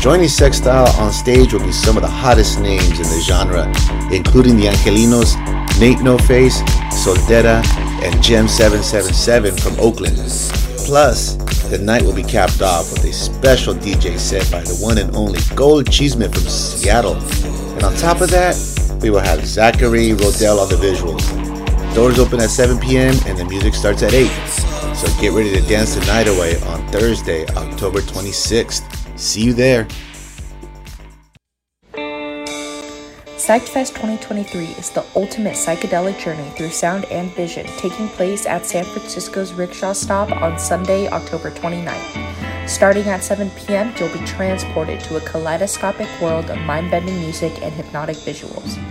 Joining 0.02 0.30
Sextile 0.30 0.88
on 0.99 1.14
stage 1.14 1.53
will 1.53 1.64
be 1.64 1.72
some 1.72 1.95
of 1.95 2.02
the 2.02 2.10
hottest 2.10 2.60
names 2.60 2.99
in 2.99 3.06
the 3.06 3.22
genre, 3.24 3.66
including 4.12 4.57
the 4.57 4.66
Angelinos, 4.66 5.36
Nate 5.80 6.02
No 6.02 6.18
Face, 6.18 6.60
Soltera, 6.91 7.62
and 8.06 8.22
Gem 8.22 8.48
777 8.48 9.57
from 9.57 9.80
Oakland. 9.80 10.15
Plus, 10.86 11.34
the 11.69 11.80
night 11.80 12.03
will 12.03 12.14
be 12.14 12.23
capped 12.23 12.61
off 12.61 12.91
with 12.94 13.03
a 13.06 13.11
special 13.11 13.73
DJ 13.73 14.19
set 14.19 14.49
by 14.52 14.61
the 14.61 14.76
one 14.76 14.99
and 14.99 15.15
only 15.15 15.40
Gold 15.56 15.91
Cheeseman 15.91 16.32
from 16.32 16.44
Seattle. 16.44 17.15
And 17.15 17.84
on 17.84 17.95
top 17.95 18.22
of 18.22 18.30
that, 18.30 18.56
we 19.02 19.10
will 19.10 19.22
have 19.22 19.44
Zachary 19.44 20.10
Rodell 20.10 20.60
on 20.60 20.69
the 20.69 20.76
visuals. 20.76 21.26
Doors 21.95 22.19
open 22.19 22.40
at 22.40 22.52
7 22.52 22.80
p.m. 22.80 23.15
and 23.26 23.38
the 23.40 23.45
music 23.45 23.73
starts 23.73 24.03
at 24.03 24.14
8. 24.14 24.27
So 24.95 25.07
get 25.19 25.34
ready 25.34 25.52
to 25.53 25.61
dance 25.68 25.95
the 25.95 26.06
night 26.06 26.27
away 26.27 26.61
on 26.61 26.88
Thursday, 26.90 27.48
October 27.56 28.02
26th. 28.02 29.18
See 29.18 29.41
you 29.41 29.53
there. 29.53 29.88
PsychFest 33.45 33.89
2023 33.89 34.65
is 34.69 34.89
the 34.89 35.05
ultimate 35.15 35.53
psychedelic 35.53 36.17
journey 36.17 36.49
through 36.57 36.72
sound 36.72 37.05
and 37.11 37.30
vision, 37.35 37.67
taking 37.77 38.07
place 38.07 38.47
at 38.47 38.65
San 38.65 38.84
Francisco's 38.85 39.53
Rickshaw 39.53 39.93
Stop 39.93 40.31
on 40.31 40.57
Sunday, 40.57 41.07
October 41.09 41.51
29th. 41.51 42.67
Starting 42.67 43.03
at 43.03 43.23
7 43.23 43.51
p.m., 43.51 43.93
you'll 43.99 44.11
be 44.11 44.26
transported 44.26 44.99
to 45.01 45.17
a 45.17 45.19
kaleidoscopic 45.19 46.09
world 46.19 46.49
of 46.49 46.57
mind 46.61 46.89
bending 46.89 47.19
music 47.19 47.61
and 47.61 47.72
hypnotic 47.72 48.17
visuals. 48.17 48.81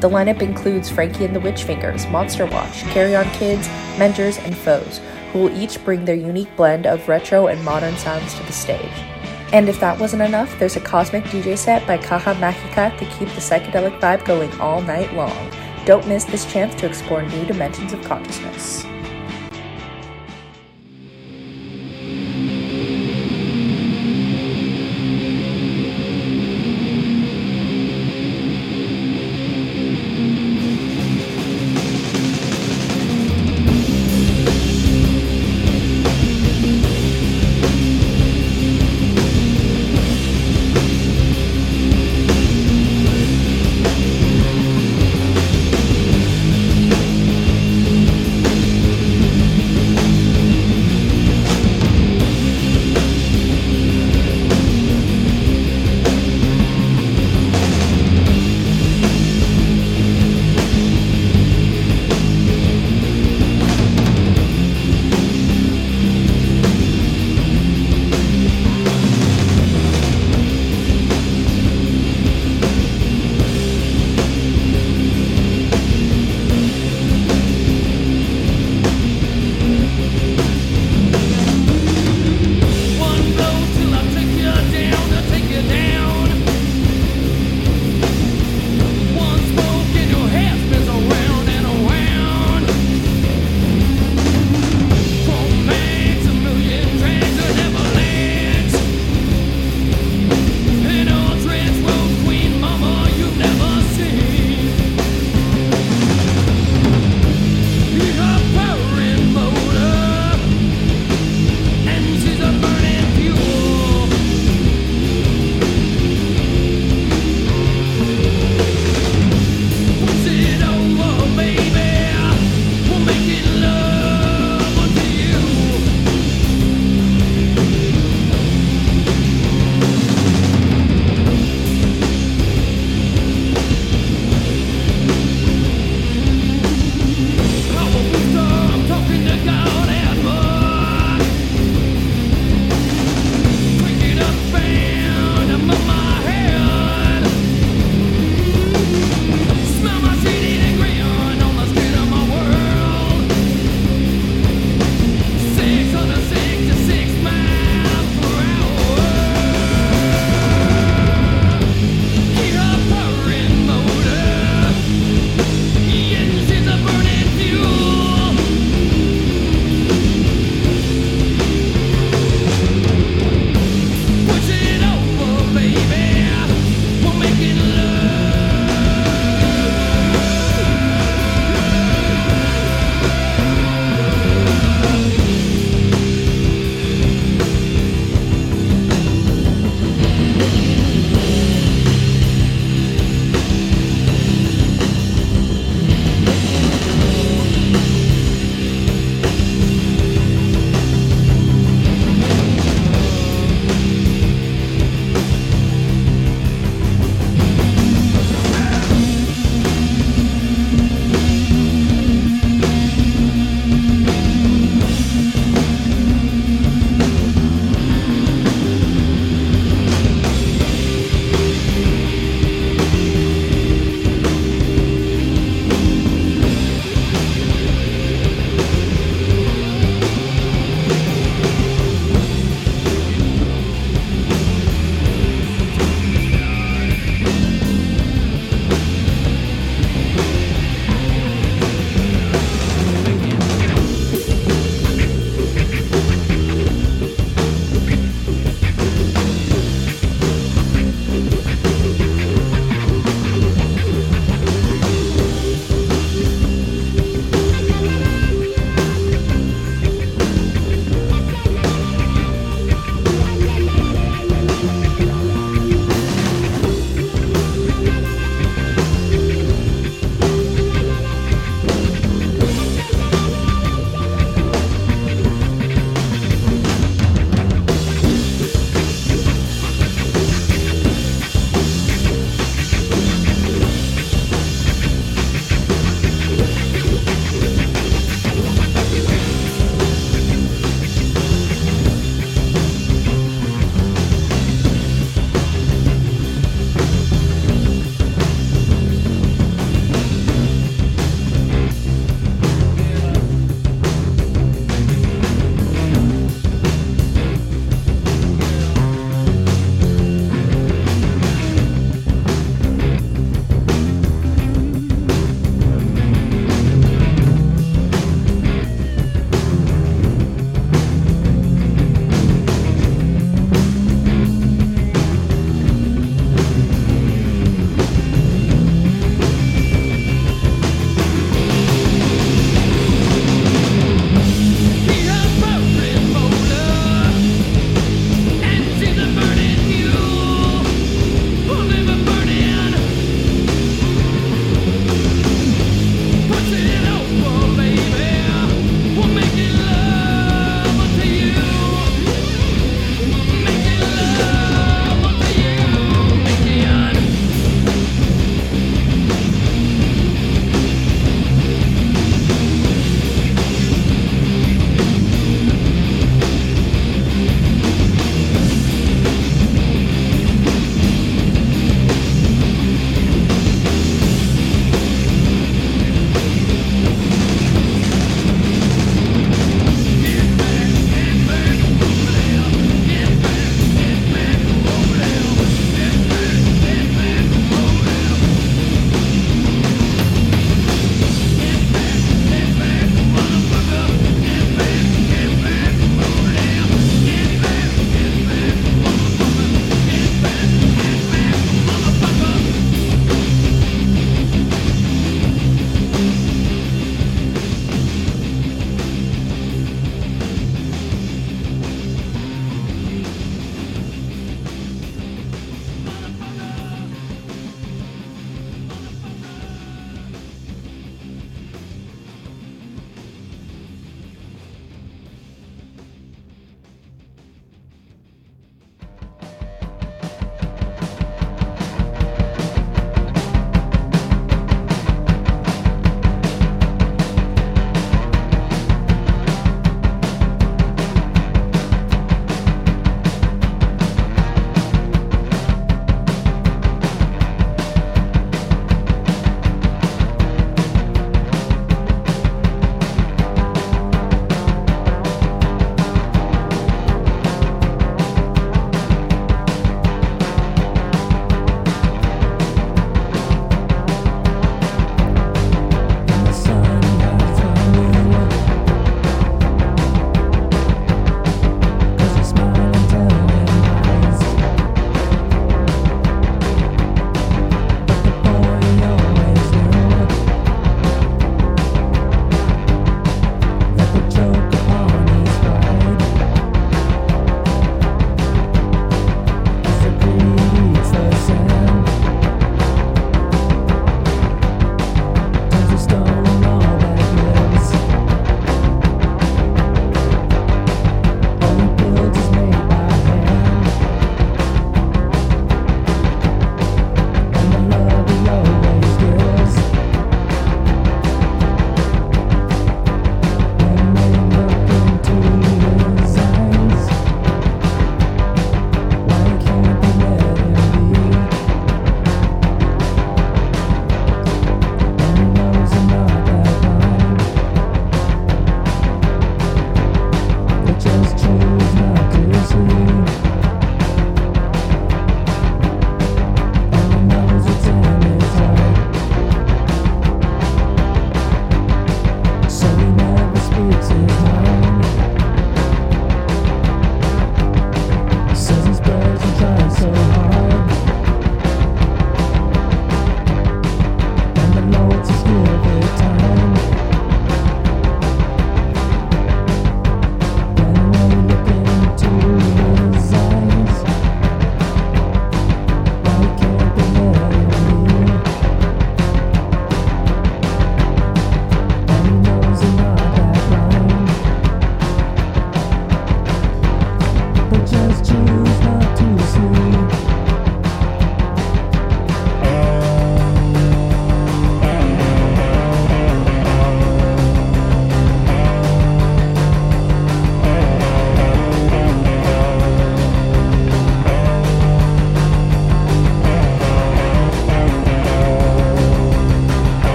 The 0.00 0.08
lineup 0.08 0.42
includes 0.42 0.88
Frankie 0.88 1.24
and 1.24 1.34
the 1.34 1.40
Witch 1.40 1.64
Fingers, 1.64 2.06
Monster 2.06 2.46
Watch, 2.46 2.82
Carry 2.92 3.16
On 3.16 3.28
Kids, 3.30 3.66
Mentors, 3.98 4.38
and 4.38 4.56
Foes, 4.56 5.00
who 5.32 5.40
will 5.40 5.60
each 5.60 5.84
bring 5.84 6.04
their 6.04 6.14
unique 6.14 6.54
blend 6.54 6.86
of 6.86 7.08
retro 7.08 7.48
and 7.48 7.64
modern 7.64 7.96
sounds 7.96 8.32
to 8.34 8.44
the 8.44 8.52
stage. 8.52 9.13
And 9.54 9.68
if 9.68 9.78
that 9.78 10.00
wasn't 10.00 10.22
enough, 10.22 10.58
there's 10.58 10.74
a 10.74 10.80
cosmic 10.80 11.22
DJ 11.26 11.56
set 11.56 11.86
by 11.86 11.96
Caja 11.96 12.34
Magica 12.40 12.98
to 12.98 13.04
keep 13.04 13.28
the 13.28 13.40
psychedelic 13.40 14.00
vibe 14.00 14.24
going 14.24 14.50
all 14.60 14.82
night 14.82 15.14
long. 15.14 15.48
Don't 15.84 16.08
miss 16.08 16.24
this 16.24 16.44
chance 16.52 16.74
to 16.74 16.86
explore 16.86 17.22
new 17.22 17.44
dimensions 17.44 17.92
of 17.92 18.02
consciousness. 18.02 18.84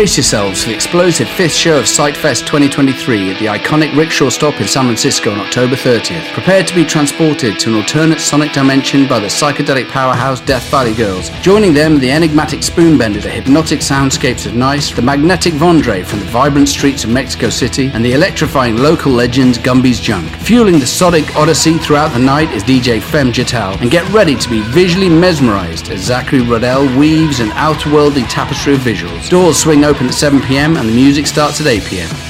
Brace 0.00 0.16
yourselves 0.16 0.62
for 0.62 0.70
the 0.70 0.74
explosive 0.74 1.28
fifth 1.28 1.52
show 1.52 1.78
of 1.78 1.84
Psychfest 1.84 2.46
2023 2.46 3.32
at 3.32 3.38
the 3.38 3.44
iconic 3.44 3.94
Rickshaw 3.94 4.30
Stop 4.30 4.58
in 4.58 4.66
San 4.66 4.86
Francisco 4.86 5.30
on 5.30 5.40
October 5.40 5.76
30th. 5.76 6.32
Prepare 6.32 6.64
to 6.64 6.74
be 6.74 6.86
transported 6.86 7.58
to 7.58 7.68
an 7.68 7.74
alternate 7.74 8.18
sonic 8.18 8.50
dimension 8.54 9.06
by 9.06 9.18
the 9.18 9.26
psychedelic 9.26 9.90
powerhouse 9.90 10.40
Death 10.40 10.70
Valley 10.70 10.94
Girls. 10.94 11.28
Joining 11.42 11.74
them 11.74 11.98
the 11.98 12.10
enigmatic 12.10 12.60
Spoonbender, 12.60 13.20
the 13.20 13.28
hypnotic 13.28 13.80
soundscapes 13.80 14.46
of 14.46 14.54
Nice, 14.54 14.90
the 14.90 15.02
magnetic 15.02 15.52
Vondre 15.52 16.02
from 16.02 16.20
the 16.20 16.24
vibrant 16.24 16.70
streets 16.70 17.04
of 17.04 17.10
Mexico 17.10 17.50
City, 17.50 17.90
and 17.92 18.02
the 18.02 18.14
electrifying 18.14 18.78
local 18.78 19.12
legend 19.12 19.62
Gumby's 19.62 20.00
Junk. 20.00 20.30
Fueling 20.36 20.78
the 20.78 20.86
sonic 20.86 21.36
odyssey 21.36 21.76
throughout 21.76 22.14
the 22.14 22.18
night 22.18 22.50
is 22.52 22.64
DJ 22.64 23.02
Fem 23.02 23.32
Jatal, 23.32 23.78
and 23.82 23.90
get 23.90 24.10
ready 24.14 24.34
to 24.34 24.48
be 24.48 24.62
visually 24.62 25.10
mesmerized 25.10 25.90
as 25.90 26.00
Zachary 26.00 26.40
Rodell 26.40 26.98
weaves 26.98 27.40
an 27.40 27.50
outerworldly 27.50 28.26
tapestry 28.30 28.72
of 28.72 28.80
visuals. 28.80 29.28
Doors 29.28 29.58
swing 29.58 29.84
open 29.84 29.89
at 29.96 30.12
7pm 30.12 30.78
and 30.78 30.88
the 30.88 30.94
music 30.94 31.26
starts 31.26 31.60
at 31.60 31.66
8pm. 31.66 32.29